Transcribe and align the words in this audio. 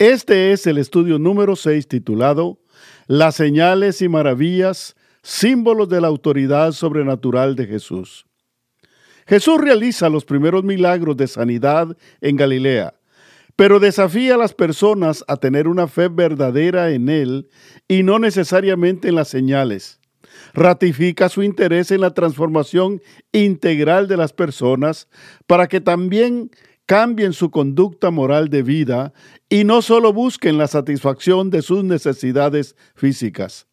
Este 0.00 0.50
es 0.50 0.66
el 0.66 0.78
estudio 0.78 1.20
número 1.20 1.54
6 1.54 1.86
titulado 1.86 2.58
Las 3.06 3.36
señales 3.36 4.02
y 4.02 4.08
maravillas, 4.08 4.96
símbolos 5.22 5.88
de 5.88 6.00
la 6.00 6.08
autoridad 6.08 6.72
sobrenatural 6.72 7.54
de 7.54 7.66
Jesús. 7.66 8.26
Jesús 9.24 9.60
realiza 9.60 10.08
los 10.08 10.24
primeros 10.24 10.64
milagros 10.64 11.16
de 11.16 11.28
sanidad 11.28 11.96
en 12.20 12.34
Galilea, 12.34 12.94
pero 13.54 13.78
desafía 13.78 14.34
a 14.34 14.38
las 14.38 14.52
personas 14.52 15.24
a 15.28 15.36
tener 15.36 15.68
una 15.68 15.86
fe 15.86 16.08
verdadera 16.08 16.90
en 16.90 17.08
Él 17.08 17.48
y 17.86 18.02
no 18.02 18.18
necesariamente 18.18 19.10
en 19.10 19.14
las 19.14 19.28
señales. 19.28 20.00
Ratifica 20.54 21.28
su 21.28 21.44
interés 21.44 21.92
en 21.92 22.00
la 22.00 22.10
transformación 22.10 23.00
integral 23.30 24.08
de 24.08 24.16
las 24.16 24.32
personas 24.32 25.06
para 25.46 25.68
que 25.68 25.80
también 25.80 26.50
cambien 26.86 27.32
su 27.32 27.50
conducta 27.50 28.10
moral 28.10 28.48
de 28.48 28.62
vida 28.62 29.12
y 29.48 29.64
no 29.64 29.82
solo 29.82 30.12
busquen 30.12 30.58
la 30.58 30.66
satisfacción 30.66 31.50
de 31.50 31.62
sus 31.62 31.84
necesidades 31.84 32.76
físicas. 32.94 33.66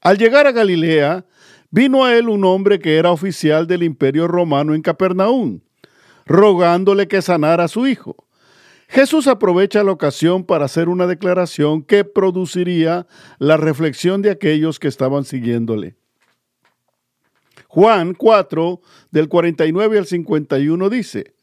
Al 0.00 0.18
llegar 0.18 0.46
a 0.46 0.52
Galilea, 0.52 1.24
vino 1.70 2.04
a 2.04 2.16
él 2.16 2.28
un 2.28 2.44
hombre 2.44 2.78
que 2.78 2.96
era 2.96 3.12
oficial 3.12 3.66
del 3.66 3.82
imperio 3.82 4.26
romano 4.26 4.74
en 4.74 4.82
Capernaum, 4.82 5.60
rogándole 6.26 7.06
que 7.08 7.22
sanara 7.22 7.64
a 7.64 7.68
su 7.68 7.86
hijo. 7.86 8.16
Jesús 8.88 9.26
aprovecha 9.26 9.82
la 9.82 9.92
ocasión 9.92 10.44
para 10.44 10.66
hacer 10.66 10.88
una 10.88 11.06
declaración 11.06 11.82
que 11.82 12.04
produciría 12.04 13.06
la 13.38 13.56
reflexión 13.56 14.20
de 14.20 14.30
aquellos 14.30 14.78
que 14.78 14.88
estaban 14.88 15.24
siguiéndole. 15.24 15.96
Juan 17.68 18.12
4, 18.12 18.82
del 19.10 19.28
49 19.30 19.98
al 19.98 20.06
51 20.06 20.90
dice, 20.90 21.34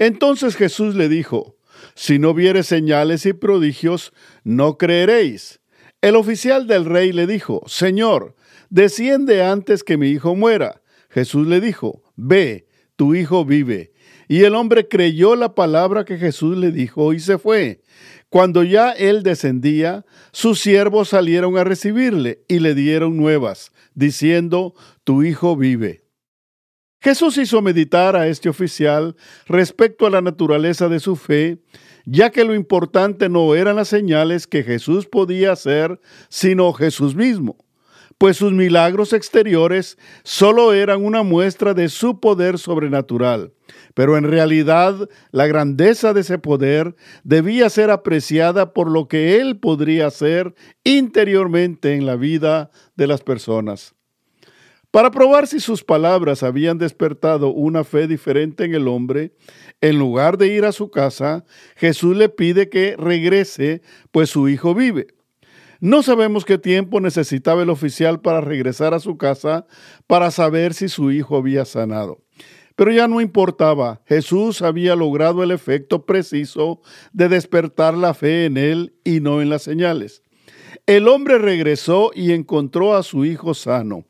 entonces 0.00 0.56
Jesús 0.56 0.94
le 0.94 1.10
dijo, 1.10 1.58
si 1.94 2.18
no 2.18 2.32
viere 2.32 2.62
señales 2.62 3.26
y 3.26 3.34
prodigios, 3.34 4.12
no 4.44 4.78
creeréis. 4.78 5.60
El 6.00 6.16
oficial 6.16 6.66
del 6.66 6.86
rey 6.86 7.12
le 7.12 7.26
dijo, 7.26 7.62
Señor, 7.66 8.34
desciende 8.70 9.44
antes 9.44 9.84
que 9.84 9.98
mi 9.98 10.08
hijo 10.08 10.34
muera. 10.34 10.80
Jesús 11.10 11.46
le 11.46 11.60
dijo, 11.60 12.02
Ve, 12.16 12.66
tu 12.96 13.14
hijo 13.14 13.44
vive. 13.44 13.92
Y 14.26 14.44
el 14.44 14.54
hombre 14.54 14.88
creyó 14.88 15.36
la 15.36 15.54
palabra 15.54 16.06
que 16.06 16.16
Jesús 16.16 16.56
le 16.56 16.70
dijo 16.70 17.12
y 17.12 17.20
se 17.20 17.36
fue. 17.36 17.82
Cuando 18.30 18.62
ya 18.62 18.92
él 18.92 19.22
descendía, 19.22 20.06
sus 20.32 20.60
siervos 20.60 21.10
salieron 21.10 21.58
a 21.58 21.64
recibirle 21.64 22.42
y 22.48 22.60
le 22.60 22.74
dieron 22.74 23.18
nuevas, 23.18 23.72
diciendo, 23.94 24.74
Tu 25.04 25.24
hijo 25.24 25.56
vive. 25.56 26.04
Jesús 27.02 27.38
hizo 27.38 27.62
meditar 27.62 28.14
a 28.14 28.28
este 28.28 28.50
oficial 28.50 29.16
respecto 29.46 30.06
a 30.06 30.10
la 30.10 30.20
naturaleza 30.20 30.90
de 30.90 31.00
su 31.00 31.16
fe, 31.16 31.58
ya 32.04 32.28
que 32.28 32.44
lo 32.44 32.54
importante 32.54 33.30
no 33.30 33.54
eran 33.54 33.76
las 33.76 33.88
señales 33.88 34.46
que 34.46 34.62
Jesús 34.62 35.06
podía 35.06 35.52
hacer, 35.52 35.98
sino 36.28 36.74
Jesús 36.74 37.14
mismo, 37.14 37.56
pues 38.18 38.36
sus 38.36 38.52
milagros 38.52 39.14
exteriores 39.14 39.96
solo 40.24 40.74
eran 40.74 41.02
una 41.02 41.22
muestra 41.22 41.72
de 41.72 41.88
su 41.88 42.20
poder 42.20 42.58
sobrenatural, 42.58 43.54
pero 43.94 44.18
en 44.18 44.24
realidad 44.24 45.08
la 45.30 45.46
grandeza 45.46 46.12
de 46.12 46.20
ese 46.20 46.36
poder 46.36 46.94
debía 47.24 47.70
ser 47.70 47.90
apreciada 47.90 48.74
por 48.74 48.90
lo 48.90 49.08
que 49.08 49.40
él 49.40 49.58
podría 49.58 50.06
hacer 50.06 50.54
interiormente 50.84 51.94
en 51.94 52.04
la 52.04 52.16
vida 52.16 52.70
de 52.94 53.06
las 53.06 53.22
personas. 53.22 53.94
Para 54.90 55.12
probar 55.12 55.46
si 55.46 55.60
sus 55.60 55.84
palabras 55.84 56.42
habían 56.42 56.76
despertado 56.78 57.52
una 57.52 57.84
fe 57.84 58.08
diferente 58.08 58.64
en 58.64 58.74
el 58.74 58.88
hombre, 58.88 59.32
en 59.80 59.98
lugar 60.00 60.36
de 60.36 60.48
ir 60.48 60.64
a 60.64 60.72
su 60.72 60.90
casa, 60.90 61.44
Jesús 61.76 62.16
le 62.16 62.28
pide 62.28 62.68
que 62.68 62.96
regrese, 62.96 63.82
pues 64.10 64.30
su 64.30 64.48
hijo 64.48 64.74
vive. 64.74 65.06
No 65.78 66.02
sabemos 66.02 66.44
qué 66.44 66.58
tiempo 66.58 67.00
necesitaba 67.00 67.62
el 67.62 67.70
oficial 67.70 68.20
para 68.20 68.40
regresar 68.40 68.92
a 68.92 68.98
su 68.98 69.16
casa 69.16 69.64
para 70.08 70.32
saber 70.32 70.74
si 70.74 70.88
su 70.88 71.12
hijo 71.12 71.36
había 71.36 71.64
sanado. 71.64 72.24
Pero 72.74 72.90
ya 72.90 73.06
no 73.06 73.20
importaba, 73.20 74.02
Jesús 74.06 74.60
había 74.60 74.96
logrado 74.96 75.44
el 75.44 75.52
efecto 75.52 76.04
preciso 76.04 76.82
de 77.12 77.28
despertar 77.28 77.94
la 77.94 78.12
fe 78.12 78.44
en 78.46 78.56
él 78.56 78.94
y 79.04 79.20
no 79.20 79.40
en 79.40 79.50
las 79.50 79.62
señales. 79.62 80.22
El 80.86 81.06
hombre 81.06 81.38
regresó 81.38 82.10
y 82.12 82.32
encontró 82.32 82.96
a 82.96 83.04
su 83.04 83.24
hijo 83.24 83.54
sano. 83.54 84.09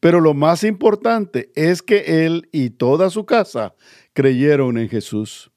Pero 0.00 0.20
lo 0.20 0.34
más 0.34 0.64
importante 0.64 1.50
es 1.54 1.82
que 1.82 2.24
él 2.24 2.48
y 2.52 2.70
toda 2.70 3.10
su 3.10 3.24
casa 3.26 3.74
creyeron 4.12 4.78
en 4.78 4.88
Jesús. 4.88 5.50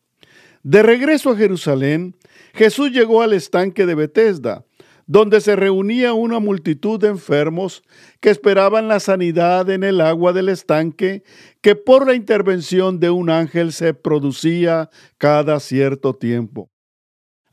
De 0.64 0.84
regreso 0.84 1.32
a 1.32 1.36
Jerusalén, 1.36 2.16
Jesús 2.54 2.92
llegó 2.92 3.22
al 3.22 3.34
estanque 3.34 3.86
de 3.86 3.96
Bethesda, 3.96 4.66
donde 5.08 5.42
se 5.42 5.56
reunía 5.56 6.14
una 6.14 6.40
multitud 6.40 7.00
de 7.00 7.08
enfermos 7.08 7.84
que 8.20 8.30
esperaban 8.30 8.88
la 8.88 9.00
sanidad 9.00 9.70
en 9.70 9.84
el 9.84 10.00
agua 10.00 10.32
del 10.32 10.50
estanque 10.50 11.24
que 11.62 11.76
por 11.76 12.08
la 12.08 12.14
intervención 12.14 13.00
de 13.00 13.10
un 13.10 13.30
ángel 13.30 13.74
se 13.74 13.94
producía 13.94 14.90
cada 15.18 15.60
cierto 15.60 16.16
tiempo. 16.16 16.70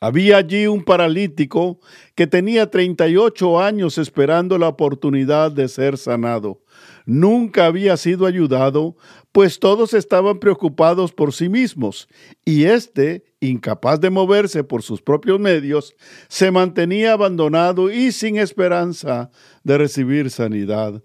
Había 0.00 0.37
allí 0.37 0.69
un 0.69 0.84
paralítico 0.84 1.81
que 2.15 2.28
tenía 2.28 2.70
38 2.70 3.60
años 3.60 3.99
esperando 3.99 4.56
la 4.56 4.69
oportunidad 4.69 5.50
de 5.50 5.66
ser 5.66 5.99
sanado. 5.99 6.62
Nunca 7.06 7.66
había 7.66 7.97
sido 7.97 8.26
ayudado, 8.26 8.97
pues 9.32 9.59
todos 9.59 9.94
estaban 9.94 10.38
preocupados 10.38 11.12
por 11.12 11.32
sí 11.32 11.49
mismos, 11.49 12.09
y 12.44 12.65
éste, 12.65 13.25
incapaz 13.41 14.00
de 14.00 14.10
moverse 14.10 14.65
por 14.65 14.82
sus 14.82 15.00
propios 15.00 15.38
medios, 15.38 15.94
se 16.28 16.50
mantenía 16.50 17.12
abandonado 17.12 17.91
y 17.91 18.12
sin 18.12 18.37
esperanza 18.37 19.31
de 19.65 19.78
recibir 19.78 20.31
sanidad. 20.31 21.03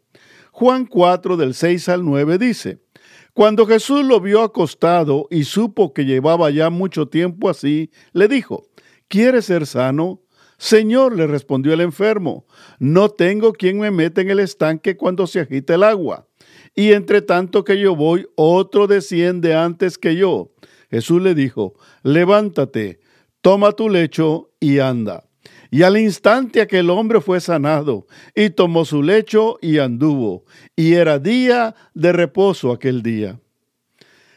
Juan 0.51 0.85
4 0.85 1.38
del 1.38 1.53
6 1.53 1.89
al 1.89 2.05
9 2.05 2.38
dice, 2.38 2.79
Cuando 3.33 3.65
Jesús 3.65 4.05
lo 4.05 4.19
vio 4.19 4.41
acostado 4.41 5.27
y 5.31 5.45
supo 5.45 5.94
que 5.94 6.05
llevaba 6.05 6.50
ya 6.51 6.69
mucho 6.69 7.07
tiempo 7.07 7.50
así, 7.50 7.91
le 8.13 8.27
dijo, 8.27 8.67
¿Quieres 9.07 9.45
ser 9.45 9.67
sano? 9.67 10.22
Señor, 10.63 11.18
le 11.18 11.28
respondió 11.28 11.74
el 11.74 11.81
enfermo, 11.81 12.46
no 12.79 13.09
tengo 13.09 13.51
quien 13.51 13.79
me 13.79 13.91
meta 13.91 14.22
en 14.22 14.29
el 14.29 14.40
estanque 14.40 14.96
cuando 14.96 15.28
se 15.28 15.41
agita 15.41 15.75
el 15.75 15.84
agua. 15.84 16.29
Y 16.74 16.94
entre 16.94 17.22
tanto 17.22 17.66
que 17.66 17.78
yo 17.78 17.97
voy, 17.97 18.28
otro 18.35 18.88
desciende 18.88 19.56
antes 19.56 19.97
que 19.97 20.16
yo. 20.16 20.53
Jesús 20.90 21.22
le 21.22 21.35
dijo, 21.35 21.74
levántate, 22.01 23.01
toma 23.41 23.74
tu 23.74 23.90
lecho 23.90 24.51
y 24.62 24.79
anda. 24.79 25.25
Y 25.69 25.84
al 25.84 25.97
instante 25.97 26.62
aquel 26.62 26.90
hombre 26.91 27.19
fue 27.19 27.41
sanado, 27.41 28.07
y 28.34 28.50
tomó 28.51 28.85
su 28.85 29.03
lecho 29.03 29.57
y 29.62 29.80
anduvo. 29.80 30.45
Y 30.78 30.94
era 30.94 31.19
día 31.19 31.75
de 31.94 32.13
reposo 32.13 32.72
aquel 32.72 33.03
día. 33.03 33.38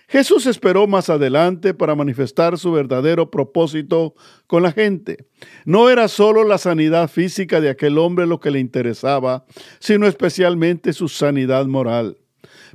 Jesús 0.09 0.47
esperó 0.47 0.87
más 0.87 1.11
adelante 1.11 1.75
para 1.75 1.97
manifestar 1.97 2.59
su 2.59 2.71
verdadero 2.71 3.31
propósito 3.31 4.15
con 4.47 4.63
la 4.63 4.71
gente. 4.71 5.27
No 5.65 5.91
era 5.91 6.07
solo 6.07 6.45
la 6.45 6.59
sanidad 6.59 7.09
física 7.09 7.61
de 7.61 7.71
aquel 7.71 7.99
hombre 7.99 8.27
lo 8.27 8.39
que 8.39 8.53
le 8.53 8.61
interesaba, 8.61 9.45
sino 9.81 10.07
especialmente 10.07 10.93
su 10.93 11.09
sanidad 11.09 11.67
moral. 11.67 12.19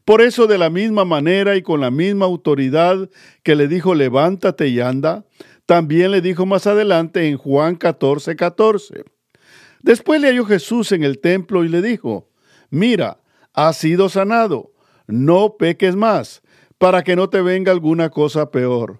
Por 0.03 0.21
eso, 0.21 0.45
de 0.45 0.57
la 0.57 0.69
misma 0.69 1.06
manera 1.06 1.56
y 1.56 1.61
con 1.61 1.79
la 1.79 1.91
misma 1.91 2.25
autoridad 2.25 3.09
que 3.44 3.56
le 3.56 3.69
dijo 3.69 3.95
levántate 3.95 4.67
y 4.67 4.81
anda, 4.81 5.25
también 5.65 6.11
le 6.11 6.19
dijo 6.19 6.45
más 6.45 6.67
adelante 6.67 7.29
en 7.29 7.38
Juan 7.38 7.75
14, 7.75 8.35
14. 8.35 9.06
Después 9.81 10.19
le 10.19 10.27
halló 10.27 10.45
Jesús 10.45 10.91
en 10.91 11.03
el 11.03 11.19
templo 11.19 11.63
y 11.63 11.69
le 11.69 11.81
dijo, 11.81 12.29
mira, 12.69 13.21
has 13.53 13.77
sido 13.77 14.09
sanado, 14.09 14.73
no 15.07 15.56
peques 15.57 15.95
más 15.95 16.41
para 16.81 17.04
que 17.04 17.16
no 17.16 17.30
te 17.30 17.44
venga 17.44 17.72
alguna 17.72 18.10
cosa 18.10 18.50
peor. 18.50 18.98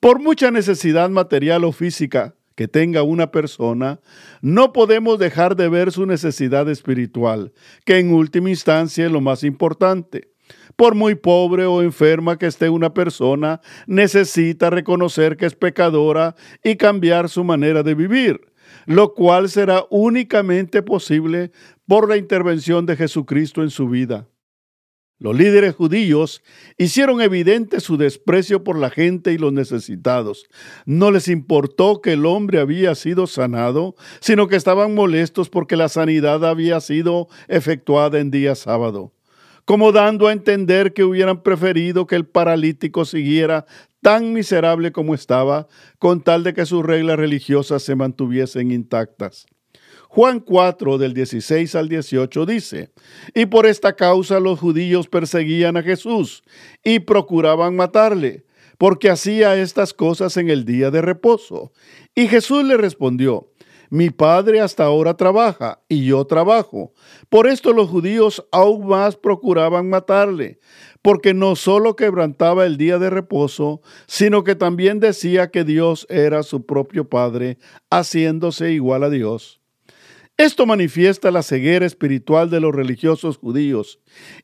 Por 0.00 0.20
mucha 0.20 0.50
necesidad 0.50 1.10
material 1.10 1.64
o 1.64 1.70
física 1.70 2.34
que 2.54 2.66
tenga 2.66 3.02
una 3.02 3.30
persona, 3.30 4.00
no 4.40 4.72
podemos 4.72 5.18
dejar 5.18 5.54
de 5.54 5.68
ver 5.68 5.92
su 5.92 6.06
necesidad 6.06 6.66
espiritual, 6.70 7.52
que 7.84 7.98
en 7.98 8.14
última 8.14 8.48
instancia 8.48 9.04
es 9.04 9.12
lo 9.12 9.20
más 9.20 9.44
importante. 9.44 10.30
Por 10.76 10.94
muy 10.94 11.14
pobre 11.14 11.66
o 11.66 11.82
enferma 11.82 12.38
que 12.38 12.46
esté 12.46 12.70
una 12.70 12.94
persona, 12.94 13.60
necesita 13.86 14.70
reconocer 14.70 15.36
que 15.36 15.44
es 15.44 15.54
pecadora 15.54 16.36
y 16.62 16.76
cambiar 16.76 17.28
su 17.28 17.44
manera 17.44 17.82
de 17.82 17.94
vivir. 17.94 18.40
lo 18.86 19.14
cual 19.14 19.48
será 19.48 19.84
únicamente 19.90 20.82
posible 20.82 21.52
por 21.86 22.08
la 22.08 22.16
intervención 22.16 22.86
de 22.86 22.96
Jesucristo 22.96 23.62
en 23.62 23.70
su 23.70 23.88
vida. 23.88 24.26
Los 25.18 25.36
líderes 25.36 25.76
judíos 25.76 26.42
hicieron 26.76 27.20
evidente 27.20 27.78
su 27.78 27.96
desprecio 27.96 28.64
por 28.64 28.76
la 28.76 28.90
gente 28.90 29.32
y 29.32 29.38
los 29.38 29.52
necesitados. 29.52 30.46
No 30.86 31.12
les 31.12 31.28
importó 31.28 32.00
que 32.00 32.12
el 32.12 32.26
hombre 32.26 32.58
había 32.58 32.94
sido 32.96 33.28
sanado, 33.28 33.94
sino 34.20 34.48
que 34.48 34.56
estaban 34.56 34.94
molestos 34.94 35.50
porque 35.50 35.76
la 35.76 35.88
sanidad 35.88 36.44
había 36.44 36.80
sido 36.80 37.28
efectuada 37.46 38.18
en 38.18 38.32
día 38.32 38.56
sábado, 38.56 39.14
como 39.64 39.92
dando 39.92 40.26
a 40.26 40.32
entender 40.32 40.92
que 40.92 41.04
hubieran 41.04 41.42
preferido 41.44 42.08
que 42.08 42.16
el 42.16 42.26
paralítico 42.26 43.04
siguiera 43.04 43.66
tan 44.02 44.32
miserable 44.32 44.90
como 44.90 45.14
estaba, 45.14 45.68
con 45.98 46.22
tal 46.22 46.42
de 46.42 46.54
que 46.54 46.66
sus 46.66 46.84
reglas 46.84 47.16
religiosas 47.16 47.82
se 47.82 47.94
mantuviesen 47.94 48.72
intactas. 48.72 49.46
Juan 50.14 50.38
4 50.38 50.96
del 50.96 51.12
16 51.12 51.74
al 51.74 51.88
18 51.88 52.46
dice, 52.46 52.92
y 53.34 53.46
por 53.46 53.66
esta 53.66 53.96
causa 53.96 54.38
los 54.38 54.60
judíos 54.60 55.08
perseguían 55.08 55.76
a 55.76 55.82
Jesús 55.82 56.44
y 56.84 57.00
procuraban 57.00 57.74
matarle, 57.74 58.46
porque 58.78 59.10
hacía 59.10 59.56
estas 59.56 59.92
cosas 59.92 60.36
en 60.36 60.50
el 60.50 60.64
día 60.64 60.92
de 60.92 61.02
reposo. 61.02 61.72
Y 62.14 62.28
Jesús 62.28 62.62
le 62.62 62.76
respondió, 62.76 63.50
mi 63.90 64.10
padre 64.10 64.60
hasta 64.60 64.84
ahora 64.84 65.16
trabaja 65.16 65.82
y 65.88 66.06
yo 66.06 66.24
trabajo. 66.26 66.92
Por 67.28 67.48
esto 67.48 67.72
los 67.72 67.90
judíos 67.90 68.46
aún 68.52 68.86
más 68.86 69.16
procuraban 69.16 69.90
matarle, 69.90 70.60
porque 71.02 71.34
no 71.34 71.56
solo 71.56 71.96
quebrantaba 71.96 72.66
el 72.66 72.76
día 72.76 73.00
de 73.00 73.10
reposo, 73.10 73.82
sino 74.06 74.44
que 74.44 74.54
también 74.54 75.00
decía 75.00 75.50
que 75.50 75.64
Dios 75.64 76.06
era 76.08 76.44
su 76.44 76.66
propio 76.66 77.08
Padre, 77.08 77.58
haciéndose 77.90 78.70
igual 78.70 79.02
a 79.02 79.10
Dios. 79.10 79.63
Esto 80.36 80.66
manifiesta 80.66 81.30
la 81.30 81.44
ceguera 81.44 81.86
espiritual 81.86 82.50
de 82.50 82.58
los 82.58 82.74
religiosos 82.74 83.36
judíos 83.36 84.00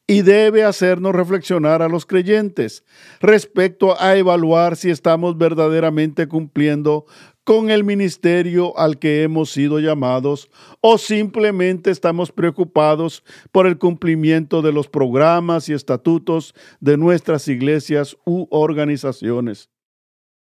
y 0.06 0.22
debe 0.22 0.62
hacernos 0.62 1.16
reflexionar 1.16 1.82
a 1.82 1.88
los 1.88 2.06
creyentes 2.06 2.84
respecto 3.20 4.00
a 4.00 4.16
evaluar 4.16 4.76
si 4.76 4.90
estamos 4.90 5.36
verdaderamente 5.36 6.28
cumpliendo 6.28 7.06
con 7.42 7.72
el 7.72 7.82
ministerio 7.82 8.78
al 8.78 9.00
que 9.00 9.24
hemos 9.24 9.50
sido 9.50 9.80
llamados 9.80 10.48
o 10.80 10.96
simplemente 10.96 11.90
estamos 11.90 12.30
preocupados 12.30 13.24
por 13.50 13.66
el 13.66 13.76
cumplimiento 13.76 14.62
de 14.62 14.70
los 14.70 14.86
programas 14.86 15.68
y 15.68 15.72
estatutos 15.72 16.54
de 16.78 16.96
nuestras 16.98 17.48
iglesias 17.48 18.16
u 18.24 18.46
organizaciones. 18.50 19.70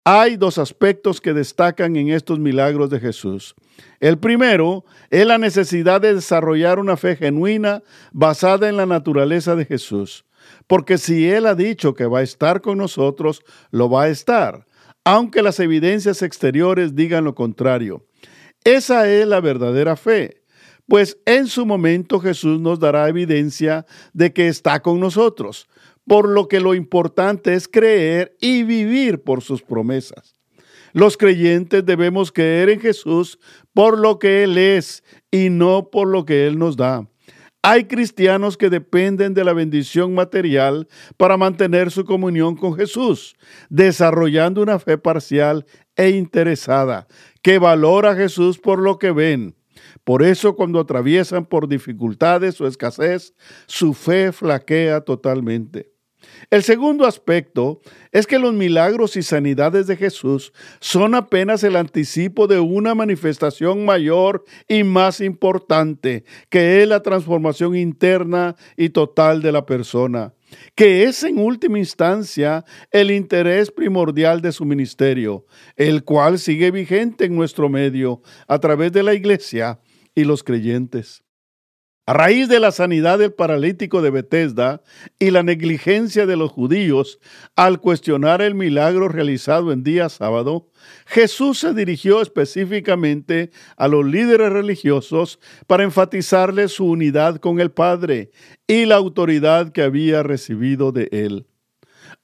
Hay 0.05 0.35
dos 0.35 0.57
aspectos 0.57 1.21
que 1.21 1.33
destacan 1.33 1.95
en 1.95 2.09
estos 2.09 2.37
milagros 2.37 2.89
de 2.89 2.99
Jesús. 2.99 3.55
El 4.01 4.17
primero 4.17 4.83
es 5.09 5.25
la 5.25 5.37
necesidad 5.37 6.01
de 6.01 6.13
desarrollar 6.13 6.77
una 6.77 6.97
fe 6.97 7.15
genuina 7.15 7.83
basada 8.11 8.67
en 8.67 8.75
la 8.75 8.85
naturaleza 8.85 9.55
de 9.55 9.63
Jesús. 9.63 10.25
Porque 10.67 10.97
si 10.97 11.29
Él 11.29 11.45
ha 11.45 11.55
dicho 11.55 11.93
que 11.93 12.05
va 12.05 12.19
a 12.19 12.23
estar 12.23 12.59
con 12.59 12.79
nosotros, 12.79 13.43
lo 13.71 13.89
va 13.89 14.03
a 14.03 14.09
estar, 14.09 14.67
aunque 15.05 15.41
las 15.41 15.61
evidencias 15.61 16.21
exteriores 16.21 16.95
digan 16.95 17.23
lo 17.23 17.33
contrario. 17.33 18.05
Esa 18.65 19.09
es 19.09 19.25
la 19.25 19.39
verdadera 19.39 19.95
fe, 19.95 20.41
pues 20.89 21.17
en 21.25 21.47
su 21.47 21.65
momento 21.65 22.19
Jesús 22.19 22.59
nos 22.59 22.77
dará 22.77 23.07
evidencia 23.07 23.85
de 24.11 24.33
que 24.33 24.49
está 24.49 24.81
con 24.81 24.99
nosotros 24.99 25.69
por 26.07 26.27
lo 26.27 26.47
que 26.47 26.59
lo 26.59 26.73
importante 26.73 27.53
es 27.53 27.67
creer 27.67 28.35
y 28.39 28.63
vivir 28.63 29.23
por 29.23 29.41
sus 29.41 29.61
promesas. 29.61 30.35
Los 30.93 31.17
creyentes 31.17 31.85
debemos 31.85 32.31
creer 32.31 32.69
en 32.69 32.79
Jesús 32.79 33.39
por 33.73 33.97
lo 33.97 34.19
que 34.19 34.43
Él 34.43 34.57
es 34.57 35.03
y 35.31 35.49
no 35.49 35.89
por 35.89 36.07
lo 36.07 36.25
que 36.25 36.45
Él 36.45 36.59
nos 36.59 36.77
da. 36.77 37.07
Hay 37.65 37.85
cristianos 37.85 38.57
que 38.57 38.69
dependen 38.69 39.33
de 39.33 39.45
la 39.45 39.53
bendición 39.53 40.13
material 40.13 40.87
para 41.15 41.37
mantener 41.37 41.91
su 41.91 42.03
comunión 42.03 42.57
con 42.57 42.75
Jesús, 42.75 43.35
desarrollando 43.69 44.61
una 44.61 44.79
fe 44.79 44.97
parcial 44.97 45.65
e 45.95 46.09
interesada, 46.09 47.07
que 47.41 47.59
valora 47.59 48.11
a 48.11 48.15
Jesús 48.15 48.59
por 48.59 48.79
lo 48.79 48.99
que 48.99 49.11
ven. 49.11 49.55
Por 50.03 50.23
eso 50.23 50.57
cuando 50.57 50.81
atraviesan 50.81 51.45
por 51.45 51.69
dificultades 51.69 52.59
o 52.59 52.67
escasez, 52.67 53.33
su 53.65 53.93
fe 53.93 54.33
flaquea 54.33 55.01
totalmente. 55.01 55.92
El 56.49 56.63
segundo 56.63 57.05
aspecto 57.05 57.81
es 58.11 58.27
que 58.27 58.39
los 58.39 58.53
milagros 58.53 59.15
y 59.15 59.23
sanidades 59.23 59.87
de 59.87 59.95
Jesús 59.95 60.53
son 60.79 61.15
apenas 61.15 61.63
el 61.63 61.75
anticipo 61.75 62.47
de 62.47 62.59
una 62.59 62.95
manifestación 62.95 63.85
mayor 63.85 64.43
y 64.67 64.83
más 64.83 65.21
importante, 65.21 66.23
que 66.49 66.81
es 66.81 66.87
la 66.87 67.01
transformación 67.01 67.75
interna 67.75 68.55
y 68.77 68.89
total 68.89 69.41
de 69.41 69.51
la 69.51 69.65
persona, 69.65 70.33
que 70.75 71.03
es 71.03 71.23
en 71.23 71.39
última 71.39 71.79
instancia 71.79 72.65
el 72.91 73.11
interés 73.11 73.71
primordial 73.71 74.41
de 74.41 74.51
su 74.51 74.65
ministerio, 74.65 75.45
el 75.75 76.03
cual 76.03 76.39
sigue 76.39 76.71
vigente 76.71 77.25
en 77.25 77.35
nuestro 77.35 77.69
medio 77.69 78.21
a 78.47 78.59
través 78.59 78.91
de 78.91 79.03
la 79.03 79.13
iglesia 79.13 79.79
y 80.15 80.23
los 80.23 80.43
creyentes. 80.43 81.23
A 82.05 82.11
raíz 82.11 82.49
de 82.49 82.59
la 82.59 82.73
sanidad 82.73 83.17
del 83.17 83.31
paralítico 83.31 84.01
de 84.01 84.09
Bethesda 84.09 84.81
y 85.19 85.31
la 85.31 85.41
negligencia 85.41 86.25
de 86.25 86.35
los 86.35 86.51
judíos 86.51 87.19
al 87.55 87.79
cuestionar 87.79 88.41
el 88.41 88.55
milagro 88.55 89.07
realizado 89.07 89.71
en 89.71 89.83
día 89.83 90.09
sábado, 90.09 90.67
Jesús 91.05 91.59
se 91.59 91.73
dirigió 91.73 92.21
específicamente 92.21 93.51
a 93.77 93.87
los 93.87 94.05
líderes 94.05 94.51
religiosos 94.51 95.39
para 95.65 95.83
enfatizarles 95.83 96.73
su 96.73 96.87
unidad 96.87 97.37
con 97.37 97.61
el 97.61 97.71
Padre 97.71 98.31
y 98.67 98.83
la 98.83 98.95
autoridad 98.95 99.71
que 99.71 99.83
había 99.83 100.23
recibido 100.23 100.91
de 100.91 101.07
él. 101.13 101.47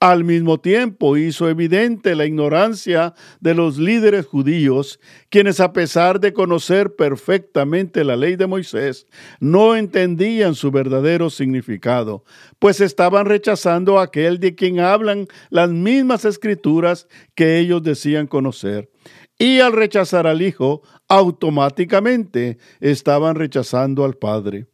Al 0.02 0.24
mismo 0.24 0.62
tiempo 0.62 1.18
hizo 1.18 1.50
evidente 1.50 2.16
la 2.16 2.26
ignorancia 2.26 3.14
de 3.42 3.54
los 3.54 3.78
líderes 3.78 4.26
judíos, 4.26 4.98
quienes 5.28 5.60
a 5.60 5.74
pesar 5.74 6.22
de 6.22 6.32
conocer 6.32 6.96
perfectamente 6.96 8.06
la 8.06 8.16
ley 8.16 8.38
de 8.38 8.48
Moisés, 8.48 9.08
no 9.42 9.76
entendían 9.76 10.56
su 10.56 10.72
verdadero 10.72 11.30
significado, 11.30 12.24
pues 12.60 12.80
estaban 12.80 13.26
rechazando 13.26 14.00
a 14.00 14.04
aquel 14.04 14.40
de 14.40 14.56
quien 14.56 14.80
hablan 14.80 15.28
las 15.50 15.70
mismas 15.70 16.24
escrituras 16.24 17.10
que 17.36 17.60
ellos 17.60 17.84
decían 17.84 18.28
conocer. 18.28 18.90
Y 19.38 19.60
al 19.60 19.74
rechazar 19.74 20.28
al 20.28 20.42
Hijo, 20.42 20.82
automáticamente 21.10 22.58
estaban 22.80 23.36
rechazando 23.36 24.06
al 24.06 24.14
Padre. 24.14 24.68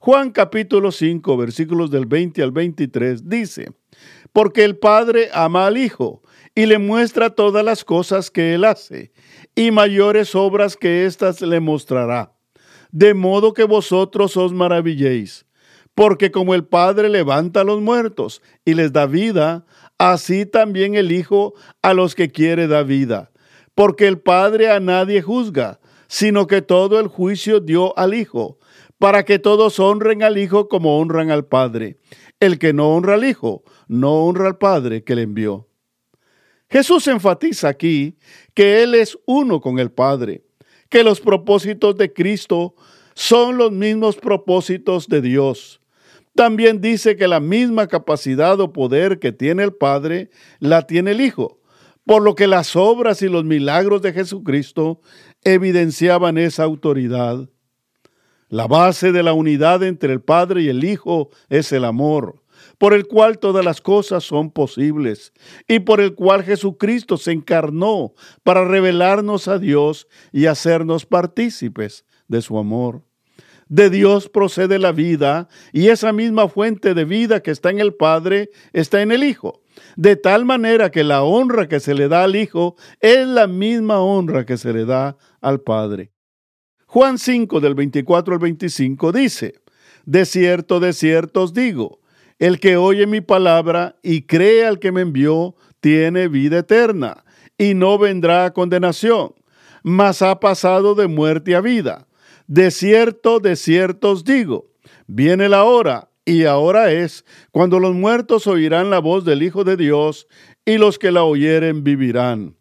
Juan 0.00 0.30
capítulo 0.30 0.92
5 0.92 1.36
versículos 1.36 1.90
del 1.90 2.06
20 2.06 2.42
al 2.42 2.52
23 2.52 3.28
dice, 3.28 3.72
porque 4.32 4.64
el 4.64 4.76
Padre 4.78 5.28
ama 5.32 5.66
al 5.66 5.76
Hijo 5.76 6.22
y 6.54 6.66
le 6.66 6.78
muestra 6.78 7.30
todas 7.30 7.64
las 7.64 7.84
cosas 7.84 8.30
que 8.30 8.54
él 8.54 8.64
hace, 8.64 9.12
y 9.54 9.70
mayores 9.70 10.34
obras 10.34 10.76
que 10.76 11.06
éstas 11.06 11.40
le 11.40 11.60
mostrará, 11.60 12.34
de 12.90 13.14
modo 13.14 13.52
que 13.52 13.64
vosotros 13.64 14.36
os 14.36 14.52
maravilléis. 14.52 15.46
Porque 15.94 16.30
como 16.30 16.54
el 16.54 16.64
Padre 16.64 17.10
levanta 17.10 17.60
a 17.60 17.64
los 17.64 17.82
muertos 17.82 18.40
y 18.64 18.74
les 18.74 18.92
da 18.92 19.04
vida, 19.06 19.66
así 19.98 20.46
también 20.46 20.94
el 20.94 21.12
Hijo 21.12 21.52
a 21.82 21.92
los 21.92 22.14
que 22.14 22.30
quiere 22.30 22.66
da 22.66 22.82
vida. 22.82 23.30
Porque 23.74 24.06
el 24.06 24.18
Padre 24.18 24.70
a 24.70 24.80
nadie 24.80 25.20
juzga, 25.20 25.80
sino 26.08 26.46
que 26.46 26.62
todo 26.62 26.98
el 26.98 27.08
juicio 27.08 27.60
dio 27.60 27.96
al 27.98 28.14
Hijo, 28.14 28.58
para 29.02 29.24
que 29.24 29.40
todos 29.40 29.80
honren 29.80 30.22
al 30.22 30.38
Hijo 30.38 30.68
como 30.68 30.96
honran 30.96 31.32
al 31.32 31.44
Padre. 31.44 31.96
El 32.38 32.60
que 32.60 32.72
no 32.72 32.94
honra 32.94 33.14
al 33.14 33.24
Hijo, 33.24 33.64
no 33.88 34.24
honra 34.24 34.46
al 34.46 34.58
Padre 34.58 35.02
que 35.02 35.16
le 35.16 35.22
envió. 35.22 35.68
Jesús 36.70 37.08
enfatiza 37.08 37.66
aquí 37.66 38.16
que 38.54 38.84
Él 38.84 38.94
es 38.94 39.18
uno 39.26 39.60
con 39.60 39.80
el 39.80 39.90
Padre, 39.90 40.44
que 40.88 41.02
los 41.02 41.20
propósitos 41.20 41.96
de 41.96 42.12
Cristo 42.12 42.76
son 43.14 43.56
los 43.56 43.72
mismos 43.72 44.18
propósitos 44.18 45.08
de 45.08 45.20
Dios. 45.20 45.80
También 46.36 46.80
dice 46.80 47.16
que 47.16 47.26
la 47.26 47.40
misma 47.40 47.88
capacidad 47.88 48.60
o 48.60 48.72
poder 48.72 49.18
que 49.18 49.32
tiene 49.32 49.64
el 49.64 49.74
Padre 49.74 50.30
la 50.60 50.86
tiene 50.86 51.10
el 51.10 51.22
Hijo, 51.22 51.58
por 52.06 52.22
lo 52.22 52.36
que 52.36 52.46
las 52.46 52.76
obras 52.76 53.20
y 53.22 53.28
los 53.28 53.42
milagros 53.42 54.00
de 54.00 54.12
Jesucristo 54.12 55.00
evidenciaban 55.42 56.38
esa 56.38 56.62
autoridad. 56.62 57.48
La 58.52 58.66
base 58.66 59.12
de 59.12 59.22
la 59.22 59.32
unidad 59.32 59.82
entre 59.82 60.12
el 60.12 60.20
Padre 60.20 60.60
y 60.60 60.68
el 60.68 60.84
Hijo 60.84 61.30
es 61.48 61.72
el 61.72 61.86
amor 61.86 62.42
por 62.76 62.92
el 62.92 63.06
cual 63.06 63.38
todas 63.38 63.64
las 63.64 63.80
cosas 63.80 64.24
son 64.24 64.50
posibles 64.50 65.32
y 65.66 65.80
por 65.80 66.02
el 66.02 66.14
cual 66.14 66.42
Jesucristo 66.44 67.16
se 67.16 67.32
encarnó 67.32 68.12
para 68.42 68.66
revelarnos 68.66 69.48
a 69.48 69.58
Dios 69.58 70.06
y 70.32 70.46
hacernos 70.46 71.06
partícipes 71.06 72.04
de 72.28 72.42
su 72.42 72.58
amor. 72.58 73.02
De 73.68 73.88
Dios 73.88 74.28
procede 74.28 74.78
la 74.78 74.92
vida 74.92 75.48
y 75.72 75.88
esa 75.88 76.12
misma 76.12 76.46
fuente 76.46 76.92
de 76.92 77.06
vida 77.06 77.40
que 77.40 77.52
está 77.52 77.70
en 77.70 77.80
el 77.80 77.94
Padre 77.94 78.50
está 78.74 79.00
en 79.00 79.12
el 79.12 79.24
Hijo. 79.24 79.62
De 79.96 80.16
tal 80.16 80.44
manera 80.44 80.90
que 80.90 81.04
la 81.04 81.22
honra 81.22 81.68
que 81.68 81.80
se 81.80 81.94
le 81.94 82.06
da 82.06 82.24
al 82.24 82.36
Hijo 82.36 82.76
es 83.00 83.26
la 83.26 83.46
misma 83.46 84.00
honra 84.00 84.44
que 84.44 84.58
se 84.58 84.74
le 84.74 84.84
da 84.84 85.16
al 85.40 85.62
Padre. 85.62 86.11
Juan 86.92 87.16
5 87.16 87.60
del 87.60 87.74
24 87.74 88.34
al 88.34 88.38
25 88.38 89.12
dice, 89.12 89.54
De 90.04 90.26
cierto, 90.26 90.78
de 90.78 90.92
cierto 90.92 91.44
os 91.44 91.54
digo, 91.54 92.00
el 92.38 92.60
que 92.60 92.76
oye 92.76 93.06
mi 93.06 93.22
palabra 93.22 93.96
y 94.02 94.26
cree 94.26 94.66
al 94.66 94.78
que 94.78 94.92
me 94.92 95.00
envió, 95.00 95.56
tiene 95.80 96.28
vida 96.28 96.58
eterna, 96.58 97.24
y 97.56 97.72
no 97.72 97.96
vendrá 97.96 98.44
a 98.44 98.52
condenación, 98.52 99.32
mas 99.82 100.20
ha 100.20 100.38
pasado 100.38 100.94
de 100.94 101.06
muerte 101.06 101.56
a 101.56 101.62
vida. 101.62 102.08
De 102.46 102.70
cierto, 102.70 103.40
de 103.40 103.56
cierto 103.56 104.10
os 104.10 104.22
digo, 104.22 104.66
viene 105.06 105.48
la 105.48 105.64
hora, 105.64 106.10
y 106.26 106.44
ahora 106.44 106.92
es, 106.92 107.24
cuando 107.52 107.80
los 107.80 107.94
muertos 107.94 108.46
oirán 108.46 108.90
la 108.90 108.98
voz 108.98 109.24
del 109.24 109.42
Hijo 109.42 109.64
de 109.64 109.78
Dios, 109.78 110.28
y 110.66 110.76
los 110.76 110.98
que 110.98 111.10
la 111.10 111.24
oyeren 111.24 111.84
vivirán. 111.84 112.54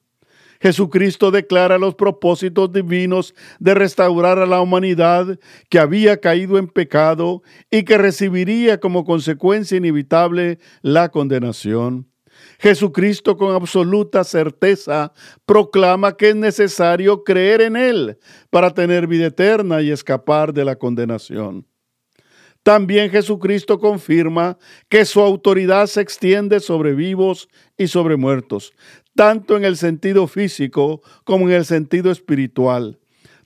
Jesucristo 0.61 1.31
declara 1.31 1.79
los 1.79 1.95
propósitos 1.95 2.71
divinos 2.71 3.33
de 3.59 3.73
restaurar 3.73 4.37
a 4.37 4.45
la 4.45 4.61
humanidad 4.61 5.39
que 5.69 5.79
había 5.79 6.17
caído 6.17 6.59
en 6.59 6.67
pecado 6.67 7.41
y 7.71 7.83
que 7.83 7.97
recibiría 7.97 8.79
como 8.79 9.03
consecuencia 9.03 9.77
inevitable 9.77 10.59
la 10.83 11.09
condenación. 11.09 12.07
Jesucristo 12.59 13.37
con 13.37 13.55
absoluta 13.55 14.23
certeza 14.23 15.13
proclama 15.45 16.15
que 16.15 16.29
es 16.29 16.35
necesario 16.35 17.23
creer 17.23 17.61
en 17.61 17.75
Él 17.75 18.19
para 18.51 18.71
tener 18.71 19.07
vida 19.07 19.27
eterna 19.27 19.81
y 19.81 19.89
escapar 19.89 20.53
de 20.53 20.65
la 20.65 20.75
condenación. 20.75 21.65
También 22.63 23.09
Jesucristo 23.09 23.79
confirma 23.79 24.57
que 24.87 25.05
su 25.05 25.19
autoridad 25.19 25.87
se 25.87 26.01
extiende 26.01 26.59
sobre 26.59 26.93
vivos 26.93 27.49
y 27.75 27.87
sobre 27.87 28.17
muertos, 28.17 28.73
tanto 29.15 29.57
en 29.57 29.65
el 29.65 29.77
sentido 29.77 30.27
físico 30.27 31.01
como 31.23 31.47
en 31.49 31.55
el 31.55 31.65
sentido 31.65 32.11
espiritual, 32.11 32.99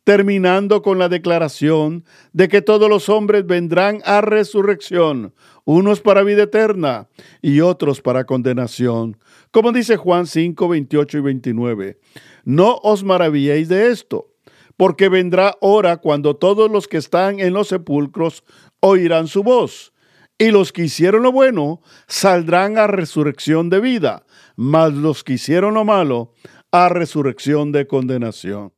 terminando 0.03 0.81
con 0.81 1.00
la 1.00 1.10
declaración 1.10 2.05
de 2.31 2.48
que 2.48 2.62
todos 2.62 2.89
los 2.89 3.10
hombres 3.10 3.45
vendrán 3.45 4.01
a 4.05 4.22
resurrección, 4.22 5.34
unos 5.63 6.01
para 6.01 6.24
vida 6.24 6.43
eterna 6.43 7.10
y 7.41 7.62
otros 7.62 8.01
para 8.01 8.25
condenación. 8.25 9.17
Como 9.51 9.72
dice 9.72 9.98
Juan 9.98 10.27
5, 10.27 10.67
28 10.67 11.17
y 11.17 11.22
29, 11.22 12.00
no 12.43 12.75
os 12.84 13.03
maravilléis 13.03 13.67
de 13.67 13.91
esto, 13.91 14.31
porque 14.77 15.10
vendrá 15.10 15.55
hora 15.62 15.98
cuando 15.98 16.36
todos 16.36 16.69
los 16.69 16.88
que 16.88 16.98
están 16.98 17.39
en 17.39 17.53
los 17.53 17.69
sepulcros 17.69 18.43
oirán 18.81 19.27
su 19.27 19.41
voz, 19.41 19.93
y 20.38 20.51
los 20.51 20.72
que 20.72 20.84
hicieron 20.84 21.24
lo 21.24 21.31
bueno 21.31 21.81
saldrán 22.07 22.77
a 22.77 22.88
resurrección 22.88 23.69
de 23.69 23.79
vida, 23.79 24.25
mas 24.56 24.94
los 24.94 25.24
que 25.24 25.34
hicieron 25.34 25.74
lo 25.74 25.86
malo 25.86 26.34
a 26.72 26.90
resurrección 26.90 27.72
de 27.72 27.88
condenación. 27.88 28.75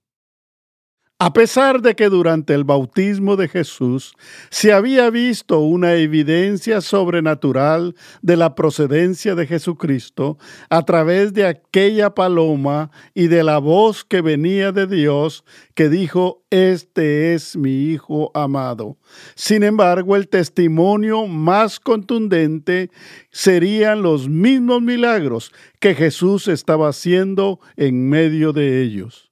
A 1.19 1.33
pesar 1.33 1.81
de 1.81 1.95
que 1.95 2.09
durante 2.09 2.53
el 2.53 2.63
bautismo 2.63 3.37
de 3.37 3.47
Jesús 3.47 4.13
se 4.51 4.71
había 4.71 5.09
visto 5.09 5.57
una 5.61 5.95
evidencia 5.95 6.79
sobrenatural 6.79 7.95
de 8.21 8.37
la 8.37 8.53
procedencia 8.53 9.33
de 9.33 9.47
Jesucristo 9.47 10.37
a 10.69 10.85
través 10.85 11.33
de 11.33 11.47
aquella 11.47 12.13
paloma 12.13 12.91
y 13.15 13.29
de 13.29 13.43
la 13.43 13.57
voz 13.57 14.05
que 14.05 14.21
venía 14.21 14.71
de 14.71 14.85
Dios 14.85 15.43
que 15.73 15.89
dijo, 15.89 16.43
Este 16.51 17.33
es 17.33 17.57
mi 17.57 17.89
Hijo 17.89 18.29
amado. 18.35 18.99
Sin 19.33 19.63
embargo, 19.63 20.15
el 20.15 20.27
testimonio 20.27 21.25
más 21.25 21.79
contundente 21.79 22.91
serían 23.31 24.03
los 24.03 24.29
mismos 24.29 24.83
milagros 24.83 25.51
que 25.79 25.95
Jesús 25.95 26.47
estaba 26.47 26.89
haciendo 26.89 27.59
en 27.75 28.07
medio 28.07 28.53
de 28.53 28.83
ellos. 28.83 29.26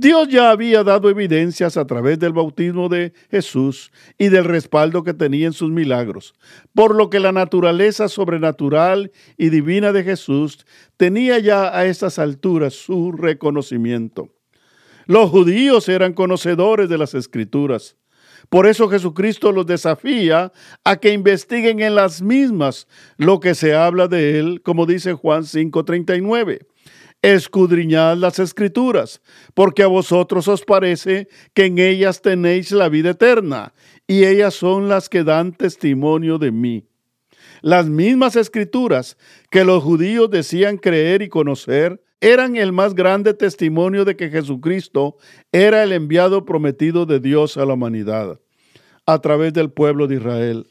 Dios 0.00 0.28
ya 0.28 0.52
había 0.52 0.84
dado 0.84 1.10
evidencias 1.10 1.76
a 1.76 1.84
través 1.84 2.20
del 2.20 2.32
bautismo 2.32 2.88
de 2.88 3.12
Jesús 3.32 3.90
y 4.16 4.28
del 4.28 4.44
respaldo 4.44 5.02
que 5.02 5.12
tenía 5.12 5.48
en 5.48 5.52
sus 5.52 5.72
milagros, 5.72 6.36
por 6.72 6.94
lo 6.94 7.10
que 7.10 7.18
la 7.18 7.32
naturaleza 7.32 8.06
sobrenatural 8.06 9.10
y 9.36 9.48
divina 9.48 9.92
de 9.92 10.04
Jesús 10.04 10.64
tenía 10.96 11.40
ya 11.40 11.76
a 11.76 11.84
estas 11.86 12.20
alturas 12.20 12.74
su 12.74 13.10
reconocimiento. 13.10 14.28
Los 15.06 15.30
judíos 15.30 15.88
eran 15.88 16.12
conocedores 16.12 16.88
de 16.88 16.96
las 16.96 17.14
escrituras. 17.14 17.96
Por 18.50 18.68
eso 18.68 18.88
Jesucristo 18.88 19.50
los 19.50 19.66
desafía 19.66 20.52
a 20.84 20.96
que 20.98 21.12
investiguen 21.12 21.80
en 21.80 21.96
las 21.96 22.22
mismas 22.22 22.86
lo 23.16 23.40
que 23.40 23.56
se 23.56 23.74
habla 23.74 24.06
de 24.06 24.38
él, 24.38 24.62
como 24.62 24.86
dice 24.86 25.14
Juan 25.14 25.42
5:39 25.42 26.68
escudriñad 27.22 28.16
las 28.16 28.38
escrituras, 28.38 29.20
porque 29.54 29.82
a 29.82 29.86
vosotros 29.88 30.48
os 30.48 30.64
parece 30.64 31.28
que 31.54 31.66
en 31.66 31.78
ellas 31.78 32.22
tenéis 32.22 32.72
la 32.72 32.88
vida 32.88 33.10
eterna, 33.10 33.72
y 34.06 34.24
ellas 34.24 34.54
son 34.54 34.88
las 34.88 35.08
que 35.08 35.24
dan 35.24 35.52
testimonio 35.52 36.38
de 36.38 36.52
mí. 36.52 36.84
Las 37.60 37.88
mismas 37.88 38.36
escrituras 38.36 39.16
que 39.50 39.64
los 39.64 39.82
judíos 39.82 40.30
decían 40.30 40.78
creer 40.78 41.22
y 41.22 41.28
conocer 41.28 42.00
eran 42.20 42.56
el 42.56 42.72
más 42.72 42.94
grande 42.94 43.34
testimonio 43.34 44.04
de 44.04 44.16
que 44.16 44.30
Jesucristo 44.30 45.16
era 45.52 45.82
el 45.82 45.92
enviado 45.92 46.44
prometido 46.44 47.06
de 47.06 47.20
Dios 47.20 47.56
a 47.56 47.64
la 47.64 47.74
humanidad, 47.74 48.40
a 49.06 49.20
través 49.20 49.52
del 49.52 49.70
pueblo 49.70 50.06
de 50.06 50.16
Israel. 50.16 50.66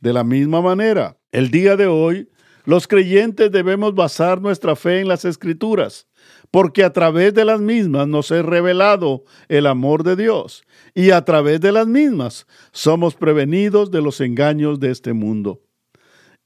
De 0.00 0.12
la 0.12 0.24
misma 0.24 0.60
manera, 0.60 1.16
el 1.30 1.50
día 1.50 1.76
de 1.76 1.86
hoy 1.86 2.28
los 2.64 2.86
creyentes 2.86 3.50
debemos 3.50 3.94
basar 3.94 4.40
nuestra 4.40 4.76
fe 4.76 5.00
en 5.00 5.08
las 5.08 5.24
escrituras, 5.24 6.06
porque 6.50 6.84
a 6.84 6.92
través 6.92 7.34
de 7.34 7.44
las 7.44 7.60
mismas 7.60 8.06
nos 8.06 8.30
es 8.30 8.44
revelado 8.44 9.24
el 9.48 9.66
amor 9.66 10.04
de 10.04 10.16
Dios 10.16 10.64
y 10.94 11.10
a 11.10 11.24
través 11.24 11.60
de 11.60 11.72
las 11.72 11.86
mismas 11.86 12.46
somos 12.72 13.14
prevenidos 13.14 13.90
de 13.90 14.02
los 14.02 14.20
engaños 14.20 14.78
de 14.78 14.90
este 14.90 15.12
mundo. 15.12 15.60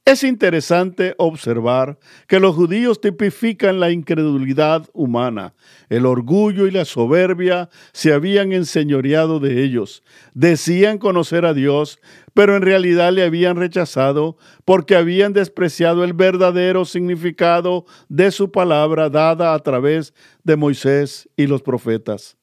Es 0.06 0.22
interesante 0.22 1.16
observar 1.18 1.98
que 2.28 2.38
los 2.38 2.54
judíos 2.54 3.00
tipifican 3.00 3.80
la 3.80 3.90
incredulidad 3.90 4.88
humana. 4.92 5.52
El 5.88 6.06
orgullo 6.06 6.68
y 6.68 6.70
la 6.70 6.84
soberbia 6.84 7.70
se 7.92 8.12
habían 8.12 8.52
enseñoreado 8.52 9.40
de 9.40 9.64
ellos. 9.64 10.04
Decían 10.32 10.98
conocer 10.98 11.44
a 11.44 11.54
Dios, 11.54 11.98
pero 12.34 12.54
en 12.54 12.62
realidad 12.62 13.12
le 13.12 13.24
habían 13.24 13.56
rechazado 13.56 14.38
porque 14.64 14.94
habían 14.94 15.32
despreciado 15.32 16.04
el 16.04 16.12
verdadero 16.12 16.84
significado 16.84 17.84
de 18.08 18.30
su 18.30 18.52
palabra 18.52 19.10
dada 19.10 19.54
a 19.54 19.58
través 19.58 20.14
de 20.44 20.54
Moisés 20.54 21.28
y 21.36 21.48
los 21.48 21.62
profetas. 21.62 22.36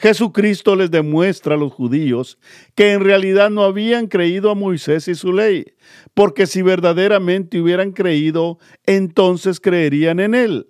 Jesucristo 0.00 0.76
les 0.76 0.90
demuestra 0.90 1.56
a 1.56 1.58
los 1.58 1.74
judíos 1.74 2.38
que 2.74 2.92
en 2.92 3.00
realidad 3.00 3.50
no 3.50 3.64
habían 3.64 4.06
creído 4.06 4.50
a 4.50 4.54
Moisés 4.54 5.08
y 5.08 5.14
su 5.14 5.30
ley, 5.30 5.74
porque 6.14 6.46
si 6.46 6.62
verdaderamente 6.62 7.60
hubieran 7.60 7.92
creído, 7.92 8.58
entonces 8.86 9.60
creerían 9.60 10.18
en 10.18 10.34
él. 10.34 10.68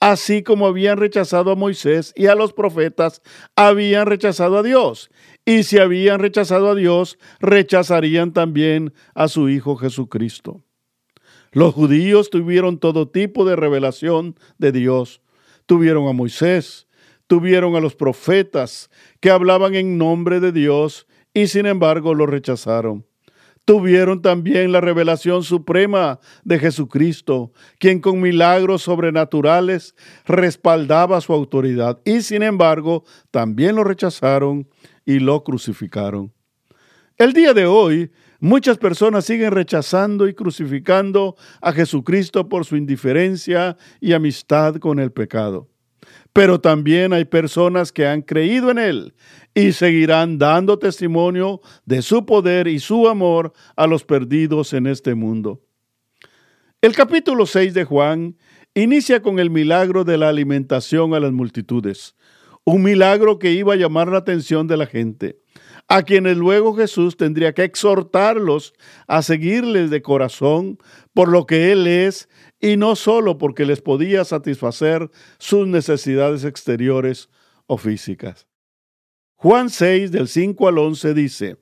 Así 0.00 0.42
como 0.42 0.66
habían 0.66 0.96
rechazado 0.96 1.50
a 1.50 1.56
Moisés 1.56 2.14
y 2.16 2.26
a 2.26 2.34
los 2.34 2.54
profetas, 2.54 3.20
habían 3.54 4.06
rechazado 4.06 4.56
a 4.56 4.62
Dios. 4.62 5.10
Y 5.44 5.64
si 5.64 5.78
habían 5.78 6.18
rechazado 6.18 6.70
a 6.70 6.74
Dios, 6.74 7.18
rechazarían 7.38 8.32
también 8.32 8.94
a 9.14 9.28
su 9.28 9.50
Hijo 9.50 9.76
Jesucristo. 9.76 10.64
Los 11.52 11.74
judíos 11.74 12.30
tuvieron 12.30 12.78
todo 12.78 13.08
tipo 13.08 13.44
de 13.44 13.56
revelación 13.56 14.36
de 14.56 14.72
Dios. 14.72 15.20
Tuvieron 15.66 16.08
a 16.08 16.12
Moisés, 16.12 16.86
tuvieron 17.30 17.76
a 17.76 17.80
los 17.80 17.94
profetas 17.94 18.90
que 19.20 19.30
hablaban 19.30 19.76
en 19.76 19.96
nombre 19.96 20.40
de 20.40 20.50
Dios 20.50 21.06
y 21.32 21.46
sin 21.46 21.66
embargo 21.66 22.12
lo 22.12 22.26
rechazaron. 22.26 23.06
Tuvieron 23.64 24.20
también 24.20 24.72
la 24.72 24.80
revelación 24.80 25.44
suprema 25.44 26.18
de 26.42 26.58
Jesucristo, 26.58 27.52
quien 27.78 28.00
con 28.00 28.20
milagros 28.20 28.82
sobrenaturales 28.82 29.94
respaldaba 30.26 31.20
su 31.20 31.32
autoridad 31.32 32.00
y 32.04 32.22
sin 32.22 32.42
embargo 32.42 33.04
también 33.30 33.76
lo 33.76 33.84
rechazaron 33.84 34.68
y 35.06 35.20
lo 35.20 35.44
crucificaron. 35.44 36.32
El 37.16 37.32
día 37.32 37.54
de 37.54 37.66
hoy, 37.66 38.10
muchas 38.40 38.76
personas 38.76 39.24
siguen 39.24 39.52
rechazando 39.52 40.26
y 40.26 40.34
crucificando 40.34 41.36
a 41.60 41.70
Jesucristo 41.70 42.48
por 42.48 42.64
su 42.64 42.74
indiferencia 42.74 43.76
y 44.00 44.14
amistad 44.14 44.74
con 44.78 44.98
el 44.98 45.12
pecado 45.12 45.68
pero 46.32 46.60
también 46.60 47.12
hay 47.12 47.24
personas 47.24 47.92
que 47.92 48.06
han 48.06 48.22
creído 48.22 48.70
en 48.70 48.78
Él 48.78 49.14
y 49.54 49.72
seguirán 49.72 50.38
dando 50.38 50.78
testimonio 50.78 51.60
de 51.84 52.02
su 52.02 52.24
poder 52.24 52.68
y 52.68 52.78
su 52.78 53.08
amor 53.08 53.52
a 53.76 53.86
los 53.86 54.04
perdidos 54.04 54.72
en 54.72 54.86
este 54.86 55.14
mundo. 55.14 55.60
El 56.80 56.94
capítulo 56.94 57.46
6 57.46 57.74
de 57.74 57.84
Juan 57.84 58.36
inicia 58.74 59.20
con 59.20 59.38
el 59.38 59.50
milagro 59.50 60.04
de 60.04 60.16
la 60.16 60.28
alimentación 60.28 61.14
a 61.14 61.20
las 61.20 61.32
multitudes, 61.32 62.14
un 62.64 62.82
milagro 62.82 63.38
que 63.38 63.52
iba 63.52 63.74
a 63.74 63.76
llamar 63.76 64.08
la 64.08 64.18
atención 64.18 64.66
de 64.66 64.76
la 64.76 64.86
gente, 64.86 65.39
a 65.90 66.04
quienes 66.04 66.36
luego 66.36 66.76
Jesús 66.76 67.16
tendría 67.16 67.52
que 67.52 67.64
exhortarlos 67.64 68.74
a 69.08 69.22
seguirles 69.22 69.90
de 69.90 70.02
corazón 70.02 70.78
por 71.14 71.28
lo 71.28 71.46
que 71.46 71.72
Él 71.72 71.88
es 71.88 72.28
y 72.60 72.76
no 72.76 72.94
solo 72.94 73.38
porque 73.38 73.66
les 73.66 73.80
podía 73.82 74.24
satisfacer 74.24 75.10
sus 75.38 75.66
necesidades 75.66 76.44
exteriores 76.44 77.28
o 77.66 77.76
físicas. 77.76 78.46
Juan 79.34 79.68
6 79.68 80.12
del 80.12 80.28
5 80.28 80.68
al 80.68 80.78
11 80.78 81.12
dice, 81.12 81.56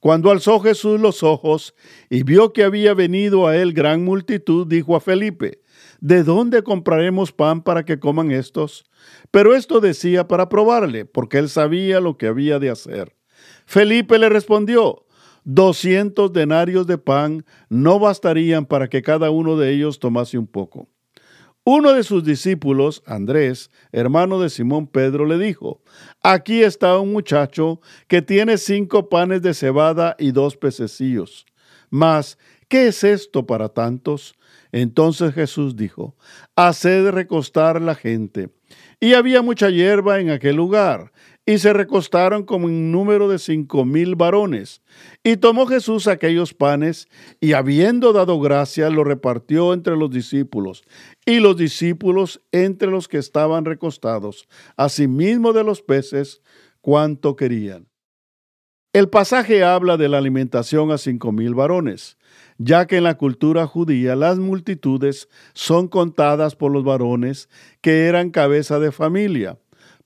Cuando 0.00 0.30
alzó 0.30 0.60
Jesús 0.60 1.00
los 1.00 1.22
ojos 1.22 1.74
y 2.10 2.24
vio 2.24 2.52
que 2.52 2.64
había 2.64 2.92
venido 2.92 3.46
a 3.46 3.56
él 3.56 3.72
gran 3.72 4.04
multitud, 4.04 4.66
dijo 4.66 4.96
a 4.96 5.00
Felipe, 5.00 5.62
¿de 5.98 6.24
dónde 6.24 6.62
compraremos 6.62 7.32
pan 7.32 7.62
para 7.62 7.86
que 7.86 7.98
coman 7.98 8.32
estos? 8.32 8.84
Pero 9.30 9.54
esto 9.54 9.80
decía 9.80 10.28
para 10.28 10.50
probarle, 10.50 11.06
porque 11.06 11.38
él 11.38 11.48
sabía 11.48 12.00
lo 12.00 12.18
que 12.18 12.26
había 12.26 12.58
de 12.58 12.68
hacer. 12.68 13.16
Felipe 13.72 14.18
le 14.18 14.28
respondió, 14.28 15.06
doscientos 15.44 16.30
denarios 16.34 16.86
de 16.86 16.98
pan 16.98 17.46
no 17.70 17.98
bastarían 17.98 18.66
para 18.66 18.86
que 18.86 19.00
cada 19.00 19.30
uno 19.30 19.56
de 19.56 19.72
ellos 19.72 19.98
tomase 19.98 20.36
un 20.36 20.46
poco. 20.46 20.90
Uno 21.64 21.94
de 21.94 22.02
sus 22.02 22.22
discípulos, 22.22 23.02
Andrés, 23.06 23.70
hermano 23.90 24.38
de 24.40 24.50
Simón 24.50 24.86
Pedro, 24.88 25.24
le 25.24 25.38
dijo, 25.38 25.80
Aquí 26.22 26.62
está 26.62 26.98
un 26.98 27.12
muchacho 27.12 27.80
que 28.08 28.20
tiene 28.20 28.58
cinco 28.58 29.08
panes 29.08 29.40
de 29.40 29.54
cebada 29.54 30.16
y 30.18 30.32
dos 30.32 30.58
pececillos. 30.58 31.46
Mas, 31.88 32.36
¿qué 32.68 32.88
es 32.88 33.02
esto 33.02 33.46
para 33.46 33.70
tantos? 33.70 34.34
Entonces 34.70 35.32
Jesús 35.32 35.76
dijo, 35.76 36.14
Haced 36.56 37.08
recostar 37.08 37.80
la 37.80 37.94
gente. 37.94 38.50
Y 39.00 39.14
había 39.14 39.42
mucha 39.42 39.70
hierba 39.70 40.20
en 40.20 40.30
aquel 40.30 40.56
lugar, 40.56 41.12
y 41.44 41.58
se 41.58 41.72
recostaron 41.72 42.44
como 42.44 42.68
en 42.68 42.92
número 42.92 43.28
de 43.28 43.38
cinco 43.38 43.84
mil 43.84 44.14
varones. 44.14 44.80
Y 45.24 45.38
tomó 45.38 45.66
Jesús 45.66 46.06
aquellos 46.06 46.54
panes, 46.54 47.08
y 47.40 47.54
habiendo 47.54 48.12
dado 48.12 48.38
gracia, 48.40 48.90
lo 48.90 49.02
repartió 49.02 49.72
entre 49.72 49.96
los 49.96 50.10
discípulos, 50.10 50.84
y 51.26 51.40
los 51.40 51.56
discípulos 51.56 52.42
entre 52.52 52.90
los 52.90 53.08
que 53.08 53.18
estaban 53.18 53.64
recostados, 53.64 54.48
asimismo 54.76 55.52
de 55.52 55.64
los 55.64 55.82
peces, 55.82 56.42
cuanto 56.80 57.34
querían. 57.36 57.88
El 58.92 59.08
pasaje 59.08 59.64
habla 59.64 59.96
de 59.96 60.08
la 60.08 60.18
alimentación 60.18 60.90
a 60.90 60.98
cinco 60.98 61.32
mil 61.32 61.54
varones, 61.54 62.18
ya 62.58 62.86
que 62.86 62.98
en 62.98 63.04
la 63.04 63.16
cultura 63.16 63.66
judía 63.66 64.14
las 64.14 64.38
multitudes 64.38 65.28
son 65.54 65.88
contadas 65.88 66.54
por 66.54 66.70
los 66.70 66.84
varones 66.84 67.48
que 67.80 68.04
eran 68.04 68.30
cabeza 68.30 68.78
de 68.78 68.92
familia 68.92 69.58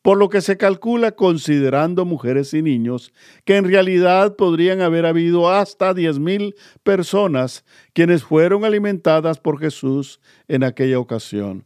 por 0.07 0.19
lo 0.19 0.29
que 0.29 0.41
se 0.41 0.57
calcula 0.57 1.11
considerando 1.11 2.05
mujeres 2.05 2.55
y 2.55 2.63
niños 2.63 3.13
que 3.45 3.57
en 3.57 3.65
realidad 3.65 4.37
podrían 4.37 4.81
haber 4.81 5.05
habido 5.05 5.51
hasta 5.51 5.93
10.000 5.93 6.55
personas 6.85 7.65
quienes 7.93 8.23
fueron 8.23 8.65
alimentadas 8.65 9.41
por 9.41 9.59
Jesús 9.59 10.21
en 10.47 10.63
aquella 10.63 11.01
ocasión. 11.01 11.65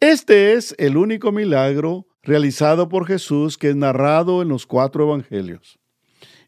Este 0.00 0.52
es 0.52 0.74
el 0.76 0.98
único 0.98 1.32
milagro 1.32 2.06
realizado 2.22 2.90
por 2.90 3.06
Jesús 3.06 3.56
que 3.56 3.70
es 3.70 3.76
narrado 3.76 4.42
en 4.42 4.48
los 4.48 4.66
cuatro 4.66 5.04
evangelios. 5.04 5.78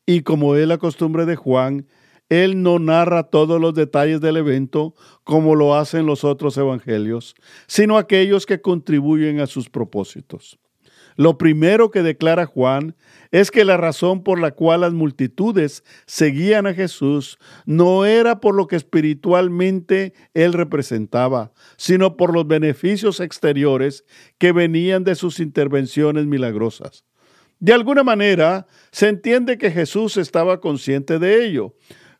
Y 0.04 0.20
como 0.20 0.56
es 0.56 0.68
la 0.68 0.76
costumbre 0.76 1.24
de 1.24 1.36
Juan, 1.36 1.86
él 2.28 2.62
no 2.62 2.78
narra 2.78 3.30
todos 3.30 3.58
los 3.58 3.72
detalles 3.72 4.20
del 4.20 4.36
evento 4.36 4.94
como 5.24 5.54
lo 5.54 5.74
hacen 5.74 6.04
los 6.04 6.22
otros 6.22 6.58
evangelios, 6.58 7.34
sino 7.66 7.96
aquellos 7.96 8.44
que 8.44 8.60
contribuyen 8.60 9.40
a 9.40 9.46
sus 9.46 9.70
propósitos. 9.70 10.58
Lo 11.18 11.36
primero 11.36 11.90
que 11.90 12.04
declara 12.04 12.46
Juan 12.46 12.94
es 13.32 13.50
que 13.50 13.64
la 13.64 13.76
razón 13.76 14.22
por 14.22 14.38
la 14.38 14.52
cual 14.52 14.82
las 14.82 14.92
multitudes 14.92 15.82
seguían 16.06 16.68
a 16.68 16.74
Jesús 16.74 17.38
no 17.66 18.06
era 18.06 18.40
por 18.40 18.54
lo 18.54 18.68
que 18.68 18.76
espiritualmente 18.76 20.14
él 20.32 20.52
representaba, 20.52 21.50
sino 21.76 22.16
por 22.16 22.32
los 22.32 22.46
beneficios 22.46 23.18
exteriores 23.18 24.04
que 24.38 24.52
venían 24.52 25.02
de 25.02 25.16
sus 25.16 25.40
intervenciones 25.40 26.26
milagrosas. 26.26 27.04
De 27.58 27.72
alguna 27.72 28.04
manera, 28.04 28.68
se 28.92 29.08
entiende 29.08 29.58
que 29.58 29.72
Jesús 29.72 30.18
estaba 30.18 30.60
consciente 30.60 31.18
de 31.18 31.44
ello, 31.44 31.74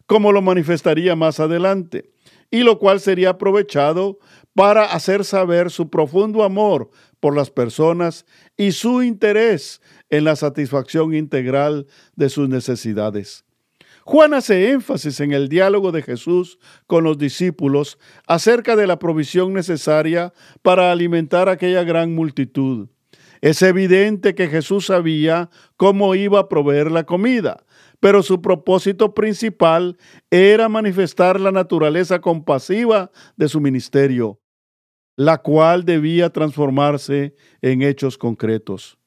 como 0.06 0.32
lo 0.32 0.42
manifestaría 0.42 1.14
más 1.14 1.38
adelante, 1.38 2.10
y 2.50 2.64
lo 2.64 2.80
cual 2.80 2.98
sería 2.98 3.30
aprovechado 3.30 4.18
para 4.58 4.86
hacer 4.86 5.24
saber 5.24 5.70
su 5.70 5.88
profundo 5.88 6.42
amor 6.42 6.90
por 7.20 7.36
las 7.36 7.48
personas 7.48 8.26
y 8.56 8.72
su 8.72 9.04
interés 9.04 9.80
en 10.10 10.24
la 10.24 10.34
satisfacción 10.34 11.14
integral 11.14 11.86
de 12.16 12.28
sus 12.28 12.48
necesidades. 12.48 13.44
Juan 14.02 14.34
hace 14.34 14.72
énfasis 14.72 15.20
en 15.20 15.30
el 15.30 15.48
diálogo 15.48 15.92
de 15.92 16.02
Jesús 16.02 16.58
con 16.88 17.04
los 17.04 17.18
discípulos 17.18 18.00
acerca 18.26 18.74
de 18.74 18.88
la 18.88 18.98
provisión 18.98 19.52
necesaria 19.52 20.32
para 20.62 20.90
alimentar 20.90 21.48
aquella 21.48 21.84
gran 21.84 22.12
multitud. 22.12 22.88
Es 23.40 23.62
evidente 23.62 24.34
que 24.34 24.48
Jesús 24.48 24.86
sabía 24.86 25.50
cómo 25.76 26.16
iba 26.16 26.40
a 26.40 26.48
proveer 26.48 26.90
la 26.90 27.04
comida, 27.04 27.64
pero 28.00 28.24
su 28.24 28.42
propósito 28.42 29.14
principal 29.14 29.98
era 30.32 30.68
manifestar 30.68 31.38
la 31.38 31.52
naturaleza 31.52 32.20
compasiva 32.20 33.12
de 33.36 33.48
su 33.48 33.60
ministerio 33.60 34.40
la 35.18 35.38
cual 35.38 35.84
debía 35.84 36.30
transformarse 36.30 37.34
en 37.60 37.82
hechos 37.82 38.16
concretos. 38.16 38.98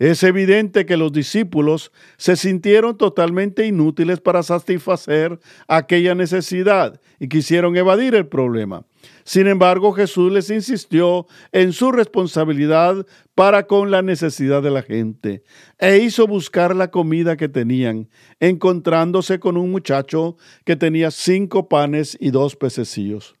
Es 0.00 0.24
evidente 0.24 0.84
que 0.84 0.96
los 0.96 1.12
discípulos 1.12 1.92
se 2.16 2.34
sintieron 2.34 2.96
totalmente 2.96 3.64
inútiles 3.64 4.20
para 4.20 4.42
satisfacer 4.42 5.38
aquella 5.68 6.16
necesidad 6.16 7.00
y 7.20 7.28
quisieron 7.28 7.76
evadir 7.76 8.16
el 8.16 8.26
problema. 8.26 8.84
Sin 9.22 9.46
embargo, 9.46 9.92
Jesús 9.92 10.32
les 10.32 10.50
insistió 10.50 11.28
en 11.52 11.72
su 11.72 11.92
responsabilidad 11.92 13.06
para 13.36 13.68
con 13.68 13.92
la 13.92 14.02
necesidad 14.02 14.60
de 14.60 14.72
la 14.72 14.82
gente 14.82 15.44
e 15.78 15.98
hizo 15.98 16.26
buscar 16.26 16.74
la 16.74 16.90
comida 16.90 17.36
que 17.36 17.48
tenían, 17.48 18.10
encontrándose 18.40 19.38
con 19.38 19.56
un 19.56 19.70
muchacho 19.70 20.36
que 20.64 20.74
tenía 20.74 21.12
cinco 21.12 21.68
panes 21.68 22.18
y 22.18 22.32
dos 22.32 22.56
pececillos. 22.56 23.36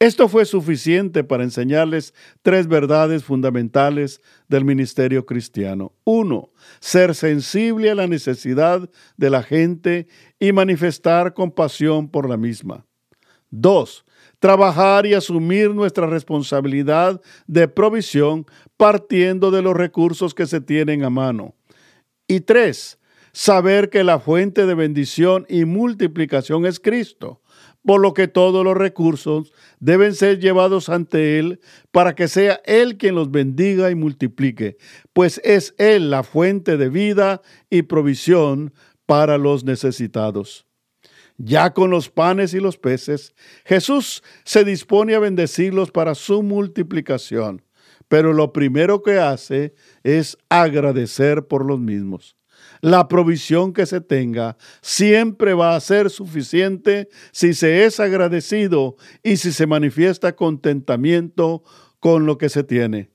Esto 0.00 0.28
fue 0.28 0.44
suficiente 0.44 1.22
para 1.22 1.44
enseñarles 1.44 2.14
tres 2.42 2.66
verdades 2.66 3.22
fundamentales 3.22 4.20
del 4.48 4.64
ministerio 4.64 5.24
cristiano. 5.24 5.92
Uno, 6.04 6.50
ser 6.80 7.14
sensible 7.14 7.90
a 7.90 7.94
la 7.94 8.06
necesidad 8.06 8.90
de 9.16 9.30
la 9.30 9.42
gente 9.42 10.08
y 10.40 10.52
manifestar 10.52 11.32
compasión 11.32 12.08
por 12.08 12.28
la 12.28 12.36
misma. 12.36 12.84
Dos, 13.50 14.04
trabajar 14.40 15.06
y 15.06 15.14
asumir 15.14 15.70
nuestra 15.70 16.06
responsabilidad 16.08 17.20
de 17.46 17.68
provisión 17.68 18.46
partiendo 18.76 19.52
de 19.52 19.62
los 19.62 19.76
recursos 19.76 20.34
que 20.34 20.46
se 20.46 20.60
tienen 20.60 21.04
a 21.04 21.10
mano. 21.10 21.54
Y 22.26 22.40
tres, 22.40 22.98
saber 23.32 23.90
que 23.90 24.02
la 24.02 24.18
fuente 24.18 24.66
de 24.66 24.74
bendición 24.74 25.46
y 25.48 25.64
multiplicación 25.64 26.66
es 26.66 26.80
Cristo 26.80 27.40
por 27.84 28.00
lo 28.00 28.14
que 28.14 28.28
todos 28.28 28.64
los 28.64 28.76
recursos 28.76 29.52
deben 29.78 30.14
ser 30.14 30.40
llevados 30.40 30.88
ante 30.88 31.38
Él 31.38 31.60
para 31.90 32.14
que 32.14 32.28
sea 32.28 32.60
Él 32.64 32.96
quien 32.96 33.14
los 33.14 33.30
bendiga 33.30 33.90
y 33.90 33.94
multiplique, 33.94 34.78
pues 35.12 35.40
es 35.44 35.74
Él 35.78 36.10
la 36.10 36.22
fuente 36.22 36.76
de 36.76 36.88
vida 36.88 37.42
y 37.70 37.82
provisión 37.82 38.72
para 39.06 39.36
los 39.38 39.64
necesitados. 39.64 40.66
Ya 41.36 41.74
con 41.74 41.90
los 41.90 42.08
panes 42.08 42.54
y 42.54 42.60
los 42.60 42.78
peces, 42.78 43.34
Jesús 43.64 44.22
se 44.44 44.64
dispone 44.64 45.14
a 45.14 45.18
bendecirlos 45.18 45.90
para 45.90 46.14
su 46.14 46.42
multiplicación, 46.42 47.62
pero 48.08 48.32
lo 48.32 48.52
primero 48.52 49.02
que 49.02 49.18
hace 49.18 49.74
es 50.04 50.38
agradecer 50.48 51.46
por 51.48 51.66
los 51.66 51.80
mismos 51.80 52.36
la 52.84 53.08
provisión 53.08 53.72
que 53.72 53.86
se 53.86 54.02
tenga 54.02 54.58
siempre 54.82 55.54
va 55.54 55.74
a 55.74 55.80
ser 55.80 56.10
suficiente 56.10 57.08
si 57.32 57.54
se 57.54 57.86
es 57.86 57.98
agradecido 57.98 58.96
y 59.22 59.38
si 59.38 59.52
se 59.52 59.66
manifiesta 59.66 60.36
contentamiento 60.36 61.62
con 61.98 62.26
lo 62.26 62.36
que 62.36 62.50
se 62.50 62.62
tiene. 62.62 63.08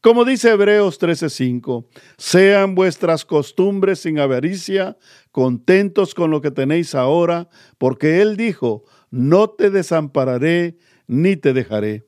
Como 0.00 0.24
dice 0.24 0.50
Hebreos 0.50 1.00
13:5, 1.00 1.88
sean 2.16 2.76
vuestras 2.76 3.24
costumbres 3.24 3.98
sin 3.98 4.20
avaricia, 4.20 4.96
contentos 5.32 6.14
con 6.14 6.30
lo 6.30 6.40
que 6.40 6.52
tenéis 6.52 6.94
ahora, 6.94 7.48
porque 7.78 8.22
Él 8.22 8.36
dijo, 8.36 8.84
no 9.10 9.50
te 9.50 9.70
desampararé 9.70 10.76
ni 11.08 11.34
te 11.34 11.52
dejaré. 11.52 12.06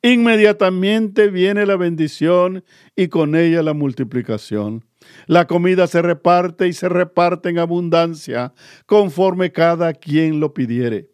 Inmediatamente 0.00 1.28
viene 1.28 1.66
la 1.66 1.74
bendición 1.74 2.62
y 2.94 3.08
con 3.08 3.34
ella 3.34 3.64
la 3.64 3.74
multiplicación. 3.74 4.84
La 5.26 5.46
comida 5.46 5.86
se 5.86 6.02
reparte 6.02 6.68
y 6.68 6.72
se 6.72 6.88
reparte 6.88 7.48
en 7.48 7.58
abundancia, 7.58 8.54
conforme 8.86 9.52
cada 9.52 9.92
quien 9.92 10.40
lo 10.40 10.54
pidiere. 10.54 11.10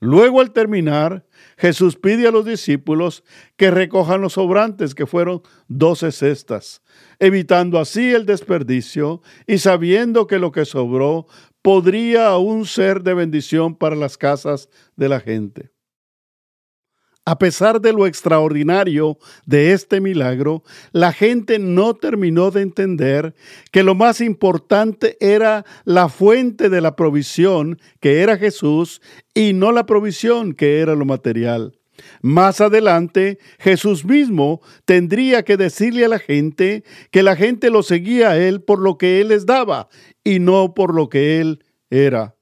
Luego 0.00 0.40
al 0.40 0.52
terminar, 0.52 1.24
Jesús 1.56 1.96
pide 1.96 2.28
a 2.28 2.30
los 2.30 2.44
discípulos 2.44 3.24
que 3.56 3.70
recojan 3.70 4.20
los 4.20 4.34
sobrantes, 4.34 4.94
que 4.94 5.06
fueron 5.06 5.42
doce 5.68 6.12
cestas, 6.12 6.82
evitando 7.18 7.78
así 7.78 8.12
el 8.12 8.26
desperdicio 8.26 9.22
y 9.46 9.58
sabiendo 9.58 10.26
que 10.26 10.38
lo 10.38 10.52
que 10.52 10.66
sobró 10.66 11.26
podría 11.62 12.28
aún 12.28 12.66
ser 12.66 13.02
de 13.02 13.14
bendición 13.14 13.74
para 13.74 13.96
las 13.96 14.18
casas 14.18 14.68
de 14.96 15.08
la 15.08 15.20
gente. 15.20 15.75
A 17.28 17.40
pesar 17.40 17.80
de 17.80 17.92
lo 17.92 18.06
extraordinario 18.06 19.18
de 19.46 19.72
este 19.72 20.00
milagro, 20.00 20.62
la 20.92 21.12
gente 21.12 21.58
no 21.58 21.94
terminó 21.94 22.52
de 22.52 22.62
entender 22.62 23.34
que 23.72 23.82
lo 23.82 23.96
más 23.96 24.20
importante 24.20 25.16
era 25.18 25.64
la 25.84 26.08
fuente 26.08 26.70
de 26.70 26.80
la 26.80 26.94
provisión, 26.94 27.80
que 27.98 28.20
era 28.20 28.38
Jesús, 28.38 29.02
y 29.34 29.54
no 29.54 29.72
la 29.72 29.86
provisión, 29.86 30.54
que 30.54 30.78
era 30.78 30.94
lo 30.94 31.04
material. 31.04 31.76
Más 32.22 32.60
adelante, 32.60 33.40
Jesús 33.58 34.04
mismo 34.04 34.60
tendría 34.84 35.42
que 35.42 35.56
decirle 35.56 36.04
a 36.04 36.08
la 36.08 36.20
gente 36.20 36.84
que 37.10 37.24
la 37.24 37.34
gente 37.34 37.70
lo 37.70 37.82
seguía 37.82 38.30
a 38.30 38.38
Él 38.38 38.62
por 38.62 38.78
lo 38.78 38.98
que 38.98 39.20
Él 39.20 39.28
les 39.28 39.46
daba 39.46 39.88
y 40.22 40.38
no 40.38 40.74
por 40.74 40.94
lo 40.94 41.08
que 41.08 41.40
Él 41.40 41.64
era. 41.90 42.35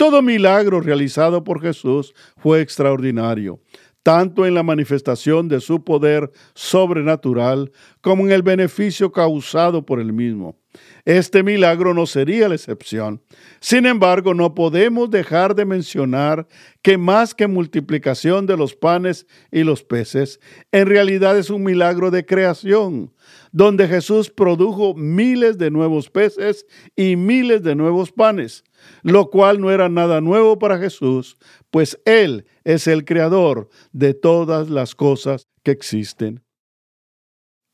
Todo 0.00 0.22
milagro 0.22 0.80
realizado 0.80 1.44
por 1.44 1.60
Jesús 1.60 2.14
fue 2.38 2.62
extraordinario, 2.62 3.60
tanto 4.02 4.46
en 4.46 4.54
la 4.54 4.62
manifestación 4.62 5.46
de 5.46 5.60
su 5.60 5.84
poder 5.84 6.30
sobrenatural 6.54 7.70
como 8.00 8.24
en 8.24 8.32
el 8.32 8.40
beneficio 8.40 9.12
causado 9.12 9.84
por 9.84 10.00
él 10.00 10.14
mismo. 10.14 10.56
Este 11.04 11.42
milagro 11.42 11.94
no 11.94 12.06
sería 12.06 12.48
la 12.48 12.54
excepción. 12.54 13.22
Sin 13.60 13.86
embargo, 13.86 14.34
no 14.34 14.54
podemos 14.54 15.10
dejar 15.10 15.54
de 15.54 15.64
mencionar 15.64 16.46
que 16.82 16.98
más 16.98 17.34
que 17.34 17.46
multiplicación 17.46 18.46
de 18.46 18.56
los 18.56 18.74
panes 18.74 19.26
y 19.50 19.64
los 19.64 19.82
peces, 19.82 20.40
en 20.72 20.86
realidad 20.86 21.38
es 21.38 21.50
un 21.50 21.62
milagro 21.62 22.10
de 22.10 22.24
creación, 22.24 23.12
donde 23.52 23.88
Jesús 23.88 24.30
produjo 24.30 24.94
miles 24.94 25.58
de 25.58 25.70
nuevos 25.70 26.10
peces 26.10 26.66
y 26.96 27.16
miles 27.16 27.62
de 27.62 27.74
nuevos 27.74 28.12
panes 28.12 28.64
lo 29.02 29.30
cual 29.30 29.60
no 29.60 29.70
era 29.70 29.88
nada 29.88 30.20
nuevo 30.20 30.58
para 30.58 30.78
Jesús, 30.78 31.36
pues 31.70 32.00
Él 32.04 32.46
es 32.64 32.86
el 32.86 33.04
creador 33.04 33.68
de 33.92 34.14
todas 34.14 34.70
las 34.70 34.94
cosas 34.94 35.48
que 35.62 35.70
existen. 35.70 36.42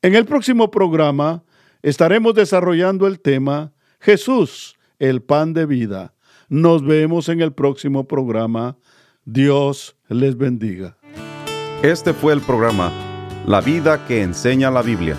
En 0.01 0.15
el 0.15 0.25
próximo 0.25 0.69
programa 0.71 1.43
estaremos 1.81 2.33
desarrollando 2.33 3.07
el 3.07 3.19
tema 3.19 3.73
Jesús, 3.99 4.77
el 4.99 5.21
pan 5.21 5.53
de 5.53 5.65
vida. 5.65 6.13
Nos 6.49 6.85
vemos 6.85 7.29
en 7.29 7.41
el 7.41 7.53
próximo 7.53 8.07
programa. 8.07 8.77
Dios 9.25 9.97
les 10.07 10.37
bendiga. 10.37 10.97
Este 11.83 12.13
fue 12.13 12.33
el 12.33 12.41
programa 12.41 12.91
La 13.45 13.61
vida 13.61 14.05
que 14.07 14.21
enseña 14.21 14.71
la 14.71 14.81
Biblia 14.81 15.15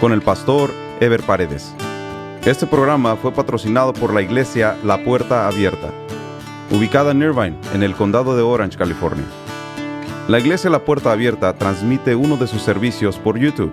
con 0.00 0.12
el 0.12 0.22
pastor 0.22 0.70
Ever 1.00 1.22
Paredes. 1.22 1.74
Este 2.44 2.66
programa 2.66 3.16
fue 3.16 3.32
patrocinado 3.32 3.92
por 3.92 4.14
la 4.14 4.22
iglesia 4.22 4.78
La 4.82 5.04
Puerta 5.04 5.46
Abierta, 5.46 5.92
ubicada 6.70 7.10
en 7.10 7.20
Irvine, 7.20 7.58
en 7.74 7.82
el 7.82 7.94
condado 7.94 8.34
de 8.34 8.42
Orange, 8.42 8.78
California. 8.78 9.26
La 10.26 10.38
iglesia 10.38 10.70
La 10.70 10.84
Puerta 10.84 11.12
Abierta 11.12 11.52
transmite 11.52 12.14
uno 12.14 12.38
de 12.38 12.46
sus 12.46 12.62
servicios 12.62 13.18
por 13.18 13.38
YouTube. 13.38 13.72